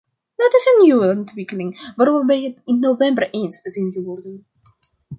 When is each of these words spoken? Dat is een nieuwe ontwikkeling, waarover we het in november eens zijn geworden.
Dat 0.35 0.53
is 0.53 0.73
een 0.75 0.83
nieuwe 0.83 1.09
ontwikkeling, 1.15 1.93
waarover 1.95 2.25
we 2.25 2.35
het 2.35 2.61
in 2.65 2.79
november 2.79 3.29
eens 3.31 3.59
zijn 3.63 3.91
geworden. 3.91 4.45